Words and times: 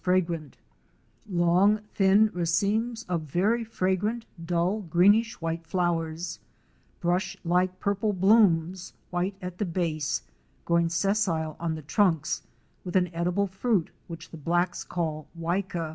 281 0.03 0.49
fragrant; 0.49 0.57
long 1.29 1.79
thin 1.93 2.31
racemes 2.33 3.03
of 3.07 3.21
very 3.21 3.63
fragrant, 3.63 4.25
dull 4.43 4.79
greenish 4.81 5.35
white 5.39 5.63
flowers; 5.67 6.39
brush 7.01 7.37
like 7.43 7.79
purple 7.79 8.11
blooms, 8.11 8.93
white 9.11 9.35
at 9.43 9.59
the 9.59 9.63
base, 9.63 10.23
growing 10.65 10.89
sessile 10.89 11.55
on 11.59 11.75
the 11.75 11.83
trunks, 11.83 12.41
with 12.83 12.95
an 12.95 13.13
edible 13.13 13.45
fruit, 13.45 13.91
which 14.07 14.31
the 14.31 14.37
blacks 14.37 14.83
call'' 14.83 15.27
Waika." 15.39 15.89